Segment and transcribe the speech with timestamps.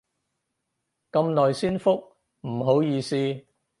[1.11, 3.15] 咁耐先覆，唔好意思